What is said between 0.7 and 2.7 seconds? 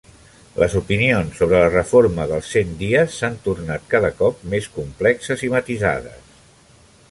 opinions sobre la Reforma dels